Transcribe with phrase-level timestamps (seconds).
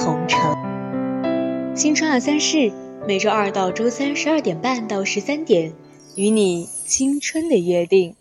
[0.00, 0.56] 同城。
[1.76, 2.72] 新春二三事，
[3.06, 5.74] 每周二到周三十二点半到十三点，
[6.16, 8.16] 与你青春的约定。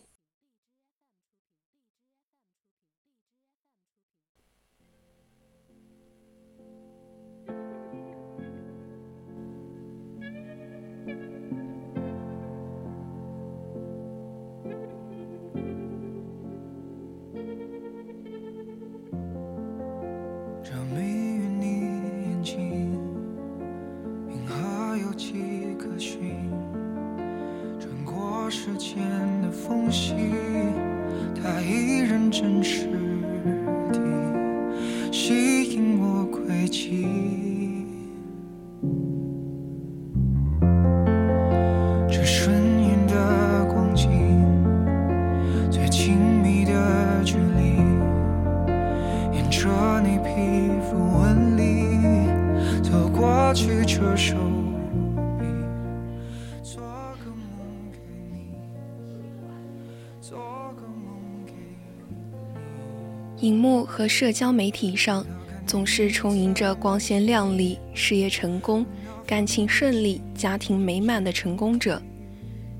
[63.39, 65.25] 荧幕和社交媒体上，
[65.65, 68.85] 总是充盈着光鲜亮丽、事业成功、
[69.25, 71.99] 感情顺利、家庭美满的成功者。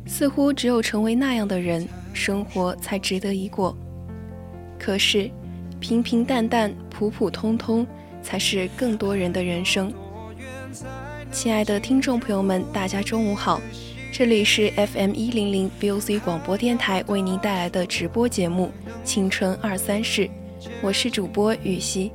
[0.05, 3.75] 似乎只有成为那样的人，生活才值得一过。
[4.77, 5.31] 可是，
[5.79, 7.87] 平平淡淡、普普通通，
[8.21, 9.91] 才是更多人的人生。
[11.31, 13.61] 亲爱的听众朋友们，大家中午好，
[14.11, 18.71] 这里是 FM 一零零 VOC 广播电台为您带来的直播节目
[19.03, 20.23] 《青春二三事》。
[20.81, 22.11] 我是主播雨熙。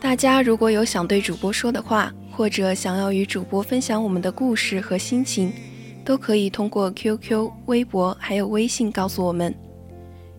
[0.00, 5.52] 大家如果有想对主播说的话，或者想要与主播分享我们的故事和心情，
[6.04, 9.52] 都可以通过 QQ、微博还有微信告诉我们。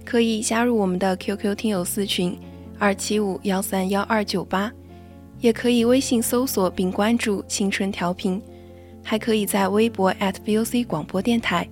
[0.06, 2.40] 可以加入我们的 QQ 听友四群。
[2.78, 4.72] 二七五幺三幺二九八，
[5.42, 8.42] 也可以微信搜索并关注“青春调频”，
[9.04, 11.68] 还可以在微博 @VOC 广播电台。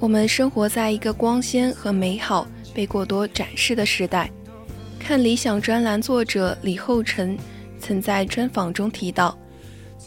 [0.00, 4.30] 我们生活在一个光鲜和美好被过多展示的时代。
[4.96, 7.36] 看理想专栏作者李厚辰
[7.80, 9.36] 曾在专访中提到，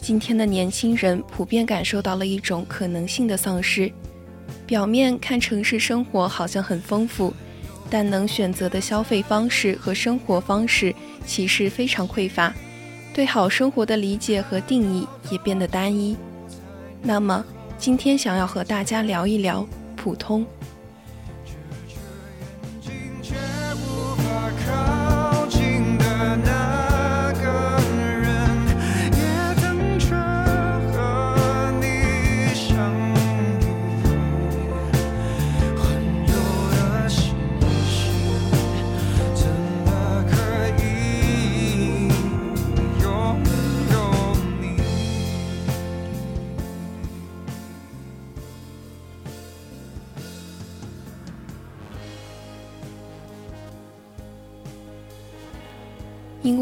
[0.00, 3.92] 今天的年轻人普遍感受到了一种可能性的丧失。
[4.66, 7.34] 表面看城市生活好像很丰富，
[7.90, 10.94] 但能选择的消费方式和生活方式
[11.26, 12.54] 其实非常匮乏，
[13.12, 16.16] 对好生活的理解和定义也变得单一。
[17.02, 17.44] 那么，
[17.76, 19.66] 今天想要和大家聊一聊。
[20.02, 20.44] 普通。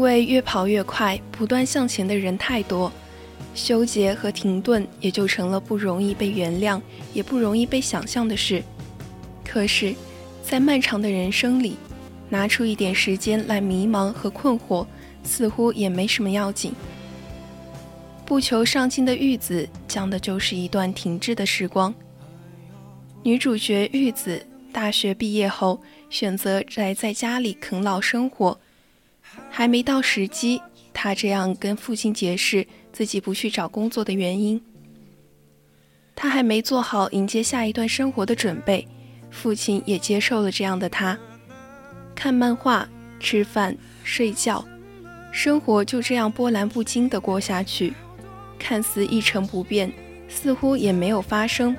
[0.01, 2.91] 因为越跑越快，不断向前的人太多，
[3.53, 6.81] 纠结和停顿也就成了不容易被原谅，
[7.13, 8.63] 也不容易被想象的事。
[9.45, 9.93] 可是，
[10.41, 11.75] 在漫长的人生里，
[12.29, 14.87] 拿出一点时间来迷茫和困惑，
[15.23, 16.73] 似乎也没什么要紧。
[18.25, 21.93] 不求上进的玉子，讲的就是一段停滞的时光。
[23.21, 24.43] 女主角玉子
[24.73, 28.59] 大学毕业后，选择宅在家里啃老生活。
[29.51, 30.61] 还没到时机，
[30.93, 34.59] 他这样跟父亲解释自己不去找工作的原因。
[36.15, 38.87] 他还没做好迎接下一段生活的准备，
[39.29, 41.17] 父亲也接受了这样的他。
[42.15, 42.87] 看漫画、
[43.19, 44.63] 吃饭、睡觉，
[45.31, 47.93] 生活就这样波澜不惊地过下去，
[48.57, 49.91] 看似一成不变，
[50.29, 51.75] 似乎也没有发生。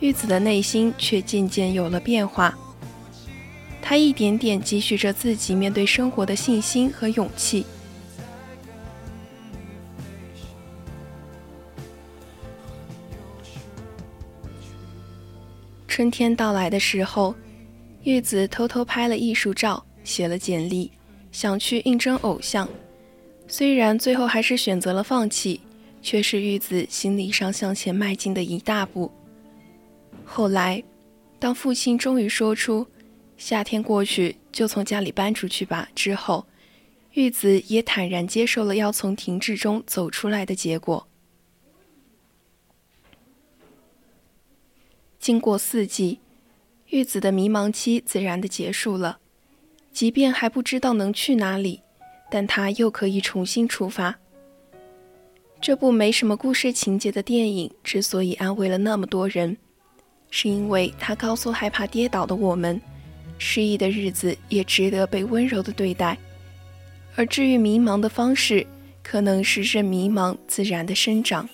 [0.00, 2.56] 玉子的内心却渐渐有了变化，
[3.80, 7.64] 他一点点积蓄着自己面对生活的信心和勇气。
[15.86, 17.34] 春天到来的时候，
[18.04, 20.92] 玉子偷偷拍了艺术照，写了简历，
[21.32, 22.68] 想去应征偶像。
[23.48, 25.60] 虽然最后还是选择了放弃，
[26.00, 29.10] 却是玉子心理上向前迈进的一大步。
[30.24, 30.80] 后来，
[31.40, 32.86] 当父亲终于说出
[33.38, 36.46] “夏天过去就从家里搬出去吧”之后，
[37.12, 41.08] 玉子也坦然接受了要从停滞中走出来的结果。
[45.18, 46.20] 经过四季，
[46.88, 49.18] 玉子的迷茫期自然的结束了。
[49.92, 51.82] 即便还不知道能去哪里，
[52.30, 54.16] 但他又可以重新出发。
[55.60, 59.56] 这部没什么故事情节的电影之所以安慰了那么多人，
[60.30, 62.80] 是因为他告诉害怕跌倒的我们，
[63.38, 66.18] 失意的日子也值得被温柔的对待。
[67.16, 68.66] 而治愈迷茫的方式，
[69.02, 71.48] 可能是任迷茫自然的生长。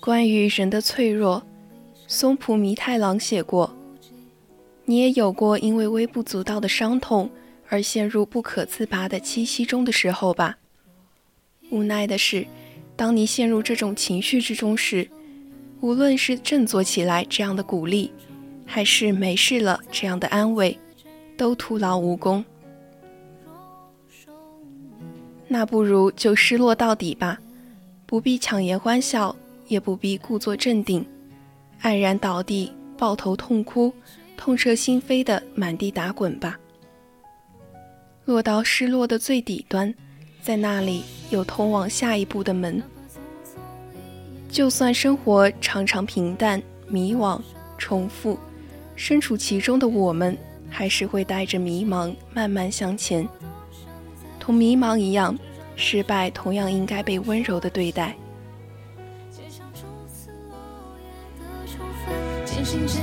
[0.00, 1.42] 关于人的脆弱，
[2.08, 3.72] 松浦弥太郎写过
[4.84, 7.30] ：“你也有过因为微不足道的伤痛
[7.72, 10.58] 而陷入不可自拔的栖息中的时候吧？
[11.70, 12.46] 无奈的是，
[12.94, 15.08] 当你陷入这种情绪之中时，
[15.80, 18.12] 无论是振作起来这样的鼓励，
[18.66, 20.78] 还是没事了这样的安慰，
[21.34, 22.44] 都徒劳无功。
[25.48, 27.40] 那不如就失落到底吧，
[28.04, 29.34] 不必强颜欢笑。”
[29.68, 31.06] 也不必故作镇定，
[31.80, 33.90] 黯然倒地，抱头痛哭，
[34.36, 36.58] 痛彻心扉的满地打滚吧。
[38.24, 39.92] 落到失落的最底端，
[40.40, 42.82] 在那里有通往下一步的门。
[44.48, 47.40] 就算生活常常平淡、迷惘、
[47.78, 48.38] 重复，
[48.94, 50.36] 身处其中的我们，
[50.70, 53.26] 还是会带着迷茫慢慢向前。
[54.38, 55.36] 同迷茫一样，
[55.74, 58.14] 失败同样应该被温柔的对待。
[59.30, 60.56] 只想初次落
[60.98, 61.04] 叶
[61.40, 62.14] 的重逢
[62.44, 63.02] 渐行渐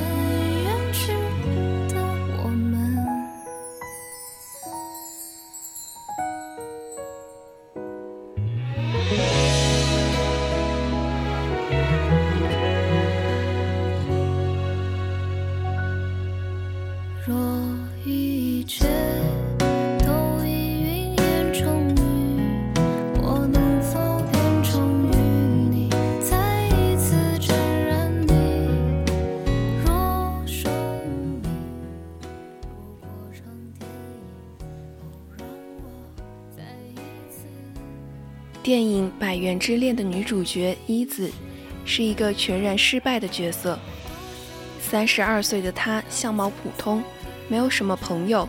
[38.70, 41.32] 电影《百元之恋》的女主角伊子，
[41.86, 43.80] 是一个全然失败的角色。
[44.80, 47.04] 三十二岁的她相貌普通，
[47.48, 48.48] 没有什么朋友，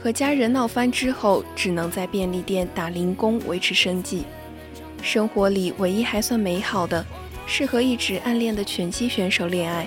[0.00, 4.22] 和家人闹翻之后，只能在便利店打零工维持生计。
[5.02, 7.04] 生活里唯一还算美好的，
[7.44, 9.84] 是和一直暗恋的拳击选手恋爱，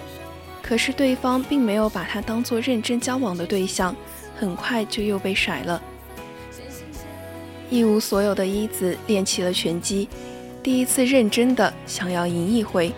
[0.61, 3.95] 可是对方并没有把她当做认真交往的对象，
[4.35, 5.81] 很快就又被甩了。
[7.69, 10.07] 一无所有的伊子练起了拳击，
[10.63, 12.91] 第一次认真的想要赢一回。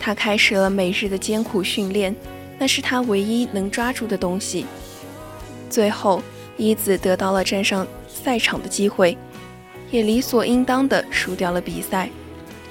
[0.00, 2.14] 他开始了每日的艰苦训练，
[2.58, 4.66] 那是他唯一能抓住的东西。
[5.70, 6.22] 最后，
[6.56, 9.16] 伊子得到了站上赛场的机会，
[9.90, 12.08] 也理所应当的输掉了比赛。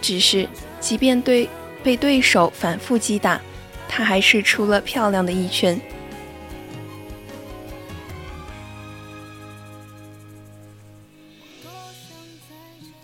[0.01, 0.47] 只是，
[0.79, 1.49] 即便对
[1.83, 3.41] 被对手反复击打，
[3.87, 5.79] 他还是出了漂亮的一拳。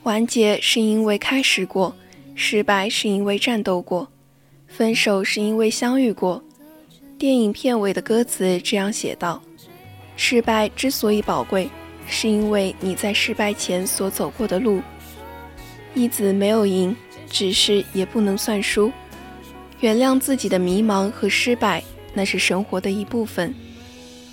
[0.03, 1.95] 完结是因为开始过，
[2.35, 4.07] 失败是因为战斗过，
[4.67, 6.43] 分手是因为相遇过。
[7.17, 9.41] 电影片尾的歌词这样写道
[10.17, 11.69] ：“失败之所以宝贵，
[12.05, 14.81] 是因为你在失败前所走过的路。”
[15.95, 16.93] 一子没有赢，
[17.29, 18.91] 只是也不能算输。
[19.79, 21.81] 原谅自己的迷茫和失败，
[22.13, 23.55] 那是生活的一部分，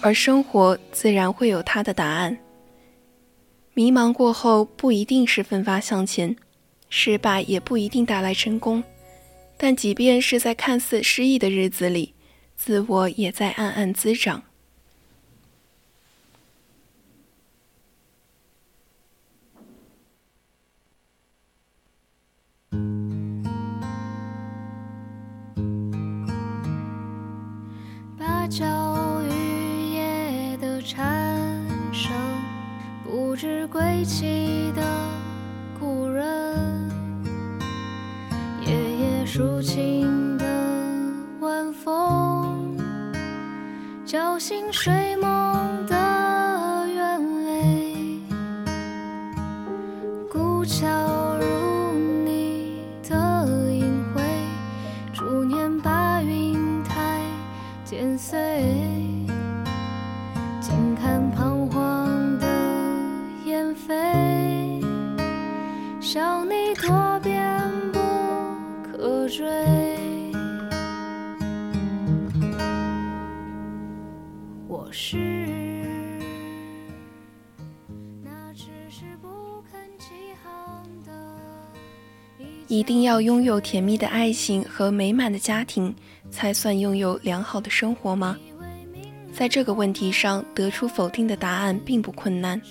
[0.01, 2.37] 而生活自然会有它的答案。
[3.81, 6.37] 迷茫过后不一定是奋发向前，
[6.91, 8.85] 失败也不一定带来成功。
[9.57, 12.13] 但即便是在看似失意的日子里，
[12.55, 14.43] 自我也在暗暗滋长。
[33.69, 34.83] 归期的
[35.79, 36.93] 故人，
[38.67, 40.45] 夜夜抒情的
[41.41, 42.77] 晚风，
[44.05, 45.80] 叫醒睡梦
[82.71, 85.93] 一定要拥有甜蜜的爱情和美满的家庭，
[86.31, 88.39] 才算拥有良好的生活吗？
[89.33, 92.63] 在这个问题上得出否定的答案并不困难。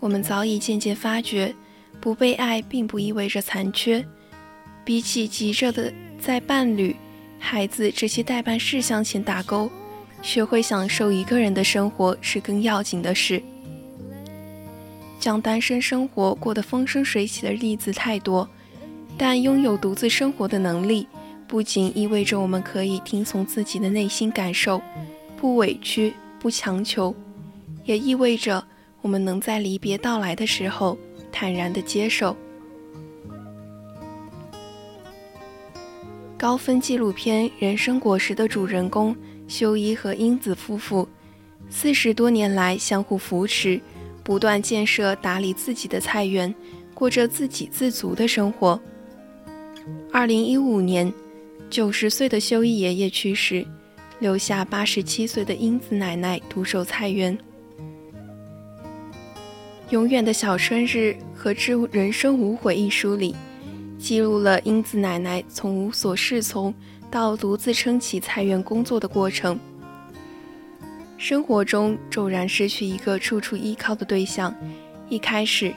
[0.00, 1.54] 我们早已渐渐发觉，
[2.00, 4.02] 不被爱并不意味着残缺。
[4.86, 6.96] 比起急着的在伴侣、
[7.38, 9.70] 孩子这些代办事项前打勾，
[10.22, 13.42] 学会享受一个人的生活是更要紧的事。
[15.20, 18.48] 将单身生活过得风生水起的例子太多，
[19.18, 21.06] 但拥有独自生活的能力，
[21.46, 24.80] 不仅意味着我们可以听从自己的内心感受，
[25.36, 27.14] 不委屈、不强求，
[27.84, 28.64] 也意味着
[29.02, 30.96] 我们能在离别到来的时候
[31.30, 32.34] 坦然地接受。
[36.38, 39.14] 高分纪录片《人生果实》的主人公
[39.46, 41.06] 修一和英子夫妇，
[41.68, 43.78] 四十多年来相互扶持。
[44.22, 46.54] 不断建设、打理自己的菜园，
[46.94, 48.80] 过着自给自足的生活。
[50.12, 51.12] 二零一五年，
[51.68, 53.66] 九十岁的修一爷爷去世，
[54.18, 57.36] 留下八十七岁的英子奶奶独守菜园。
[59.90, 60.96] 《永远的小春日》
[61.34, 63.34] 和《致人生无悔》一书里，
[63.98, 66.72] 记录了英子奶奶从无所适从
[67.10, 69.58] 到独自撑起菜园工作的过程。
[71.20, 74.56] 生活中骤然失去一个处处依靠的对象，
[75.10, 75.70] 一开始，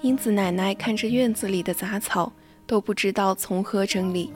[0.00, 2.32] 英子奶奶看着院子里的杂草，
[2.66, 4.32] 都不知道从何整理。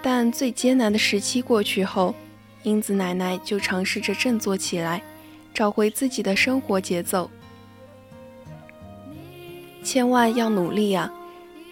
[0.00, 2.14] 但最艰难的时期过去后，
[2.62, 5.02] 英子奶奶就尝试着振作起来，
[5.52, 7.30] 找回自己的生活节奏。
[9.84, 11.12] 千万要努力啊！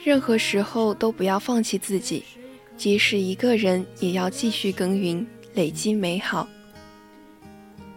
[0.05, 2.23] 任何时候都不要放弃自己，
[2.77, 6.47] 即使一个人，也要继续耕耘，累积美好。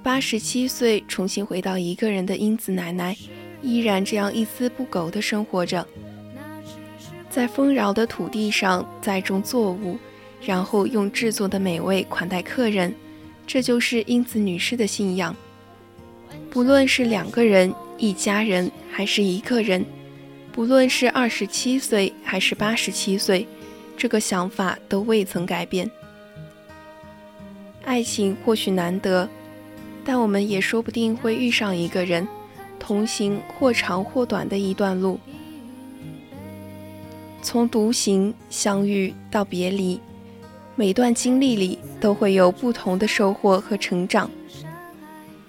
[0.03, 3.15] 八十七岁重新回到一个人的英子奶奶，
[3.62, 5.88] 依然这样一丝不苟地生活着，
[7.29, 9.98] 在丰饶的土地上栽种作物，
[10.41, 12.93] 然后用制作的美味款待客人。
[13.48, 15.33] 这就是英子女士的信仰。
[16.50, 19.86] 不论是两个人、一家人，还是一个人，
[20.51, 23.48] 不论是二十七岁还是八十七岁，
[23.95, 25.89] 这个想法都未曾改变。
[27.86, 29.29] 爱情或许难得。
[30.05, 32.27] 但我们也说不定会遇上一个人，
[32.77, 35.19] 同行或长或短的一段路，
[37.41, 40.00] 从独行、相遇到别离，
[40.75, 44.29] 每段经历里都会有不同的收获和成长。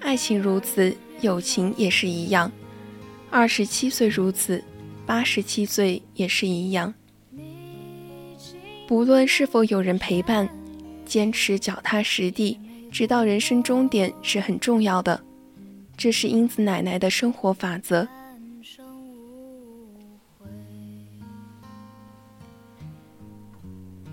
[0.00, 2.52] 爱情如此，友情也是一样。
[3.30, 4.62] 二十七岁如此，
[5.04, 6.94] 八十七岁也是一样。
[8.86, 10.48] 不论是否有人陪伴，
[11.04, 12.60] 坚持脚踏实地。
[12.94, 15.20] 直到人生终点是很重要的，
[15.96, 18.06] 这是英子奶奶的生活法则。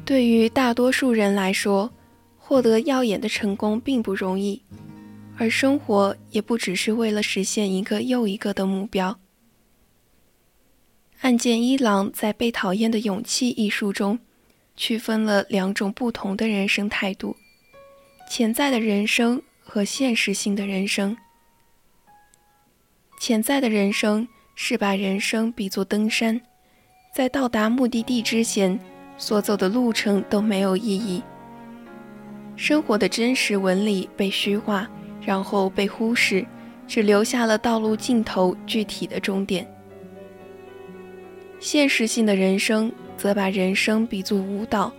[0.03, 1.91] 对于大多数人来说，
[2.39, 4.59] 获得耀眼的成功并不容易，
[5.37, 9.19] 而生活也不只是为了实现一个又一个的目标。
[11.19, 14.17] 岸见一郎在《被讨厌的勇气》一书中，
[14.75, 17.35] 区分了两种不同的人生态度。
[18.33, 21.17] 潜在的人生和现实性的人生。
[23.19, 26.39] 潜在的人生是把人生比作登山，
[27.13, 28.79] 在到达目的地之前，
[29.17, 31.21] 所走的路程都没有意义。
[32.55, 34.89] 生活的真实纹理被虚化，
[35.21, 36.47] 然后被忽视，
[36.87, 39.69] 只留下了道路尽头具体的终点。
[41.59, 44.89] 现实性的人生则把人生比作舞蹈。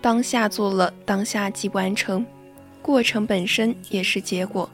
[0.00, 2.24] 当下做了，当下即完成，
[2.82, 4.68] 过程本身也是结果。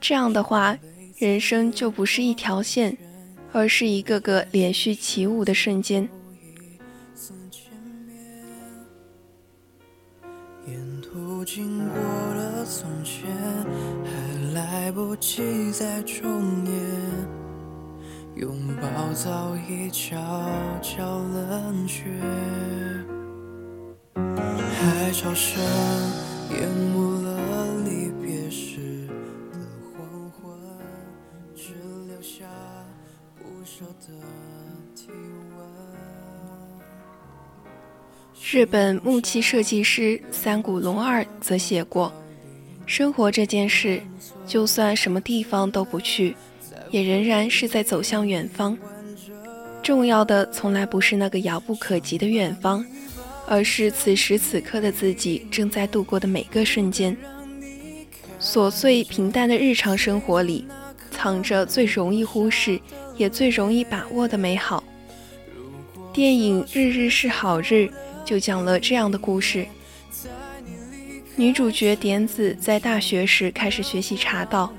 [0.00, 0.78] 这样的话，
[1.18, 2.96] 人生就不是一条线，
[3.52, 6.08] 而是一个个连续起舞的瞬间。
[10.66, 11.96] 沿途经过
[12.34, 13.26] 了从前，
[14.04, 16.74] 还来不及再重演，
[18.36, 20.16] 拥抱早已悄
[20.80, 22.04] 悄冷却，
[24.14, 25.60] 海潮声
[26.50, 29.06] 淹没了离别时
[29.52, 29.58] 的
[29.96, 30.58] 黄昏，
[31.54, 31.74] 只
[32.08, 32.44] 留下
[33.36, 34.14] 不舍的。
[38.50, 42.10] 日本木器设计师三谷龙二则写过
[42.86, 44.00] ：“生活这件事，
[44.46, 46.34] 就算什么地方都不去，
[46.90, 48.76] 也仍然是在走向远方。
[49.82, 52.82] 重要的从来不是那个遥不可及的远方，
[53.48, 57.16] 而是此时此刻的自己正在度过的每个瞬间。
[58.40, 60.66] 琐碎平淡的日常生活里，
[61.10, 62.80] 藏着最容易忽视，
[63.16, 64.84] 也最容易把握的美好。”
[66.12, 67.64] 电影《日日是好日》。
[68.24, 69.66] 就讲了这样的故事：
[71.34, 74.70] 女主角点子在大学时开始学习茶道，“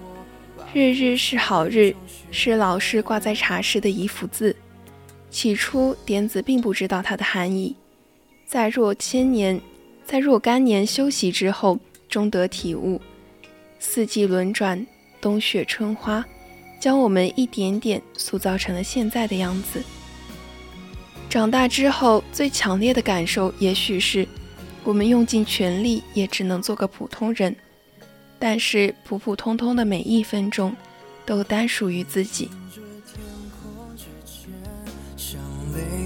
[0.71, 1.95] 日日是好日”
[2.29, 4.55] 是老师挂在茶室的一幅字。
[5.31, 7.75] 起初，点子并不知道它的含义，
[8.49, 9.61] 在若千年、
[10.03, 11.77] 在若干年修习之后，
[12.09, 12.99] 终得体悟。
[13.77, 14.83] 四季轮转，
[15.21, 16.25] 冬雪春花，
[16.79, 19.83] 将我们一点点塑造成了现在的样子。
[21.29, 24.27] 长大之后，最强烈的感受也许是，
[24.83, 27.55] 我们用尽全力也只能做个普通人。
[28.39, 30.75] 但是普普通通的每一分钟，
[31.23, 32.49] 都单属于自己。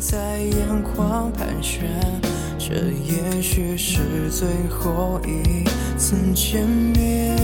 [0.02, 1.82] 在眼眶盘旋，
[2.66, 5.66] 这也许是最后一
[5.98, 7.38] 次见面。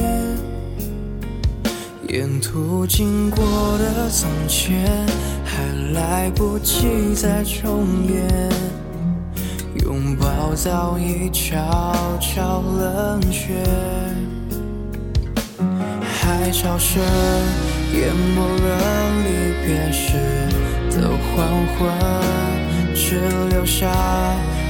[2.08, 5.06] 沿途经过的从前。
[5.60, 8.50] 还来不及再重演，
[9.84, 11.58] 拥抱早已悄
[12.22, 13.56] 悄冷却，
[16.02, 17.04] 海潮声
[17.94, 19.28] 淹没了离
[19.66, 20.14] 别时
[20.92, 21.36] 的黄
[21.76, 21.92] 昏，
[22.96, 23.92] 只留下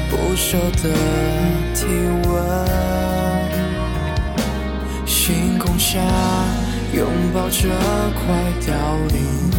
[0.10, 0.90] 不舍的
[1.74, 1.86] 体
[2.28, 2.30] 温。
[5.06, 6.00] 星空下，
[6.94, 7.70] 拥抱着
[8.14, 8.74] 快凋
[9.10, 9.50] 零。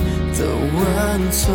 [0.41, 1.55] 的温存，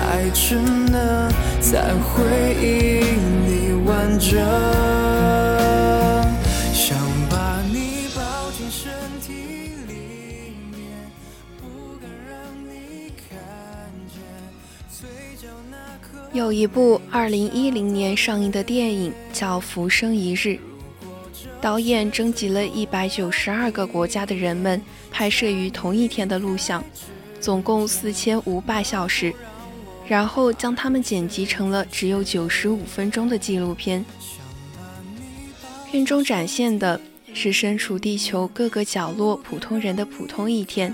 [0.00, 1.30] 爱只能
[1.60, 2.24] 在回
[2.60, 3.00] 忆
[3.46, 5.53] 里完整。
[16.34, 20.48] 有一部二零一零年上映的电影叫《浮生一日》，
[21.60, 26.84] 导演征集了一百九十二个国家的人们拍摄于同一天的录像。
[27.40, 29.32] 总共四千五百小时，
[30.08, 34.04] 然后将它们剪辑成了只有九十五分钟的纪录片。
[35.88, 37.00] 片中展现的
[37.32, 40.92] 是身处地球各个角落普通人的普通一天，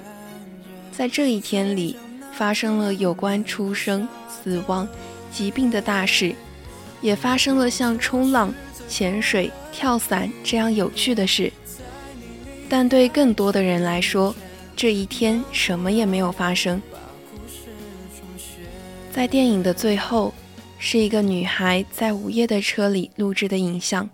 [0.92, 1.96] 在这一天里，
[2.34, 4.86] 发生了有关出生、死亡、
[5.32, 6.34] 疾病的大事，
[7.00, 8.52] 也发生了像冲浪、
[8.88, 11.52] 潜水、跳伞这样有趣的事。
[12.68, 14.34] 但对更多的人来说，
[14.76, 16.80] 这一天什么也没有发生。
[19.10, 20.32] 在电影的最后，
[20.78, 24.08] 是一个女孩在午夜的车里录制的影像。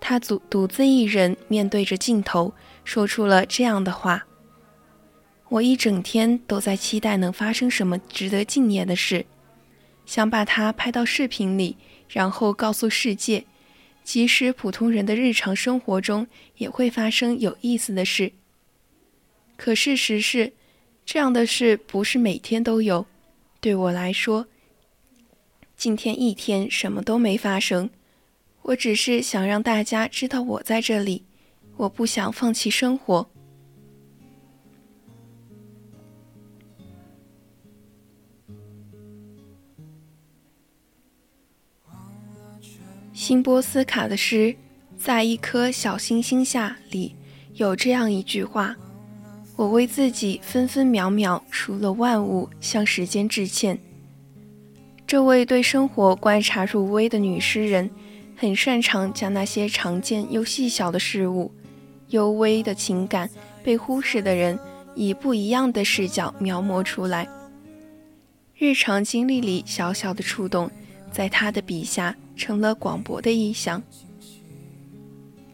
[0.00, 2.52] 她独独自一人面对着镜头，
[2.84, 4.26] 说出了这样的话
[5.48, 9.24] ：“我一整天都在期待能发生什么值得纪念的事，
[10.12, 11.74] 想把它拍到视频里，
[12.06, 13.46] 然后告诉世界，
[14.04, 16.26] 即使普通人的日常生活中
[16.58, 18.32] 也会发生有意思的事。”
[19.56, 20.52] 可事实是，
[21.06, 23.06] 这样的事不是每天都有。
[23.58, 24.48] 对我来说，
[25.78, 27.88] 今天一天什么都没发生。
[28.60, 31.24] 我只是想让大家知道我在这里，
[31.78, 33.30] 我不想放弃生活。
[43.22, 44.48] 辛波斯卡的诗
[44.98, 47.14] 《在一颗小星星下》里
[47.54, 48.74] 有这样一句话。
[49.54, 53.78] 我为自己分分秒秒除了万物，向时间致歉。
[55.06, 57.88] 这位对生活观察入微的女诗人，
[58.36, 61.52] 很擅长将那些常见又细小的事物、
[62.08, 63.30] 幽微的情感、
[63.62, 64.58] 被忽视的人，
[64.96, 67.28] 以不一样的视角描摹出来。
[68.58, 70.68] 日常经历里小小的触动，
[71.12, 73.80] 在他的笔下成了广博的意象。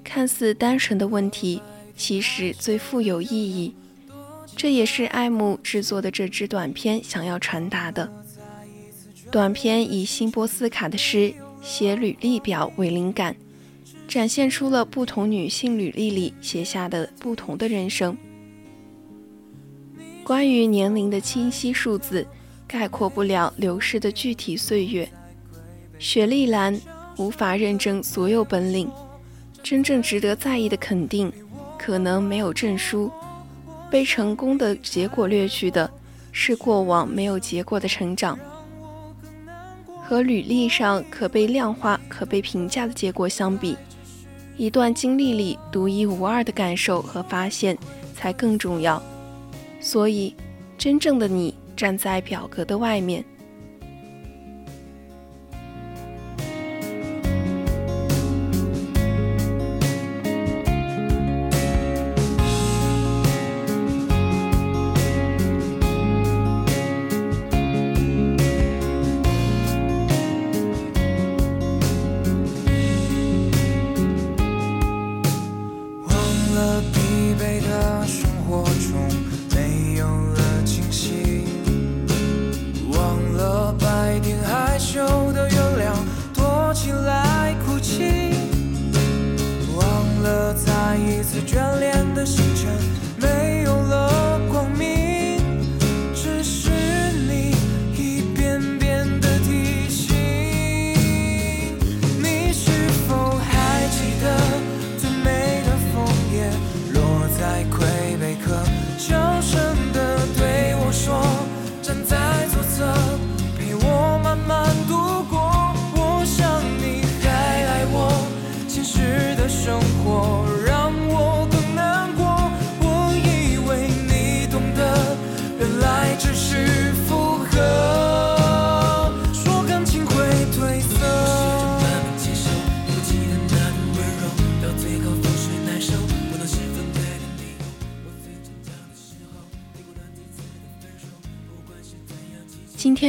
[0.03, 1.61] 看似单纯的问题，
[1.95, 3.75] 其实最富有意义。
[4.57, 8.11] 这也是爱慕制作的这支短片想要传达的。
[9.31, 13.37] 短片以辛波斯卡的诗写履历表为灵感，
[14.09, 18.17] 展现出了不同女性履历里写下的不同的人生。
[20.25, 22.27] 关于年龄的清晰数字，
[22.67, 25.09] 概括不了流逝的具体岁月。
[25.99, 26.79] 雪莉兰
[27.17, 28.91] 无法认证所有本领。
[29.63, 31.33] 真正值得在意的肯定，
[31.79, 33.11] 可能没有证书。
[33.91, 35.91] 被成功的结果掠去的，
[36.31, 38.39] 是过往没有结果的成长。
[40.03, 43.77] 和履历上可被量化、可被评价的结果相比，
[44.57, 47.77] 一段经历里独一无二的感受和发现
[48.15, 49.03] 才更重要。
[49.81, 50.35] 所以，
[50.79, 53.23] 真正的你站在表格的外面。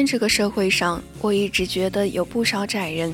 [0.09, 3.13] 这个社会上，我一直觉得有不少窄人。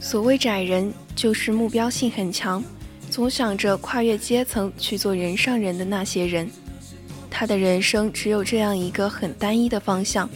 [0.00, 2.60] 所谓窄人，就是目标性很强，
[3.08, 6.50] 总想着跨越阶层去做人上人的那些人。
[7.30, 10.28] 他的人生只有这样一个很单一的方向，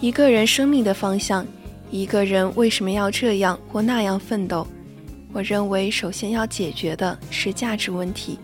[0.00, 1.44] 一个人生命的方向，
[1.90, 4.64] 一个人为什么要这样或那样奋斗？
[5.32, 8.38] 我认为，首先要解决的是价值问题。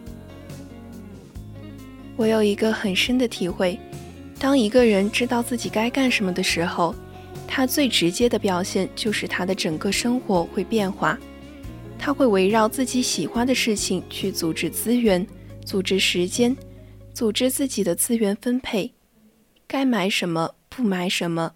[2.16, 3.78] 我有一个很深的体会。
[4.38, 6.94] 当一个人知道自己该干什么的时候，
[7.48, 11.18] 他最直接的表现就是他的整个生活会变化。
[11.98, 15.26] 他会围绕自己喜欢的事情去组织资源、
[15.64, 16.54] 组织时间、
[17.14, 18.92] 组织自己的资源分配，
[19.66, 21.54] 该买什么不买什么。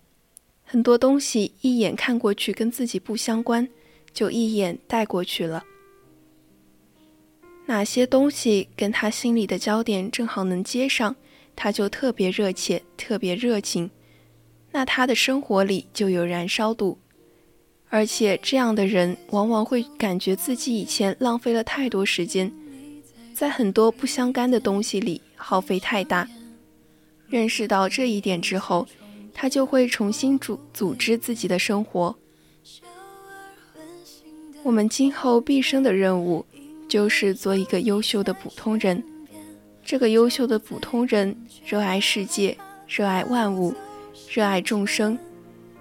[0.64, 3.68] 很多东西一眼看过去跟自己不相关，
[4.14, 5.62] 就一眼带过去了。
[7.66, 11.14] 哪些东西跟他心里的焦点正好能接上？
[11.62, 13.90] 他就特别热切，特别热情，
[14.72, 16.96] 那他的生活里就有燃烧度，
[17.90, 22.50] 而且这样的人往往会感觉自己以前浪费了太多时间，
[23.34, 26.26] 在很多不相干的东西里耗费太大。
[27.28, 28.88] 认识到这一点之后，
[29.34, 32.16] 他就会重新组组织自己的生活。
[34.62, 36.46] 我们今后毕生的任务，
[36.88, 39.04] 就是做一个优秀的普通人。
[39.90, 43.74] 这个优秀的普通人，热爱世界，热爱万物，
[44.32, 45.18] 热爱众生，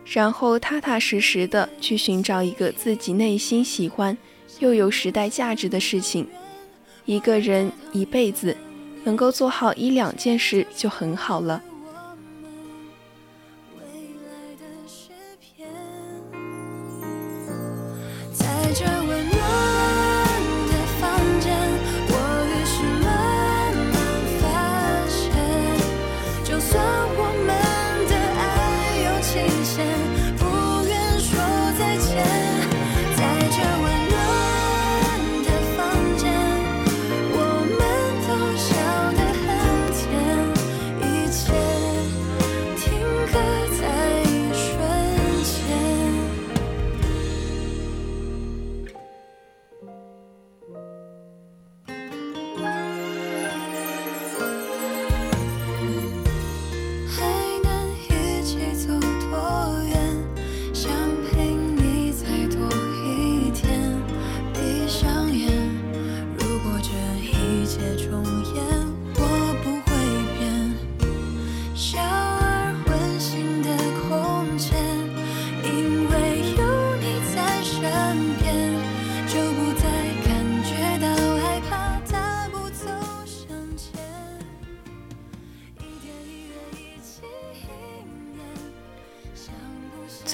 [0.04, 4.18] 然后踏踏实实的去寻找一个自己内心喜欢
[4.58, 6.28] 又有时代价值的事情。
[7.06, 8.58] 一个人一辈子
[9.04, 11.62] 能够做好一两件事就很好了。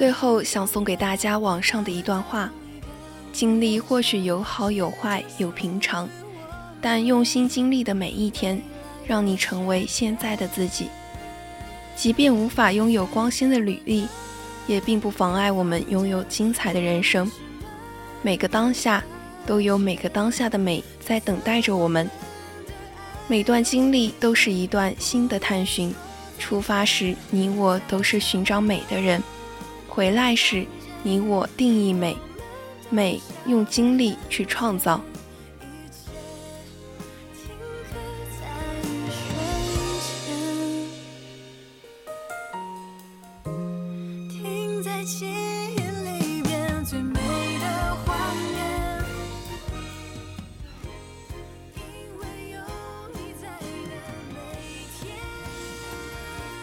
[0.05, 2.47] 最后想送给大家网上的一段话：
[3.33, 6.07] 经历或许有好有坏有平常，
[6.79, 8.61] 但用心经历的每一天，
[9.07, 10.89] 让你成为现在的自己。
[11.95, 14.07] 即便无法拥有光鲜的履历，
[14.67, 17.27] 也并不妨碍我们拥有精彩的人生。
[18.21, 19.03] 每个当下
[19.43, 22.07] 都有每个当下的美在等待着我们。
[23.27, 25.91] 每段经历都是一段新的探寻。
[26.37, 29.23] 出发时，你我都是寻找美的人。
[29.95, 30.65] 回来时，
[31.03, 32.17] 你我定义美，
[32.89, 34.99] 美用精力去创造。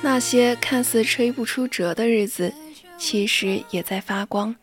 [0.02, 2.52] 那些看似吹不出折的日子。
[3.04, 4.54] 其实也在发光，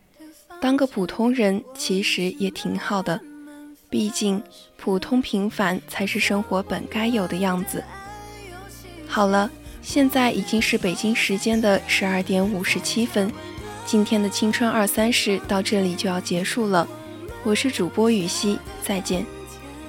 [0.62, 3.20] 当个普通人其实也挺好的，
[3.90, 4.42] 毕竟
[4.78, 7.84] 普通平凡才是生活本该有的样子。
[9.06, 9.50] 好了，
[9.82, 13.30] 现在已经是北京时间的十二点五十七分，
[13.84, 16.88] 今天的青春二三事到这里就要结束了，
[17.44, 19.22] 我是主播雨熙，再见。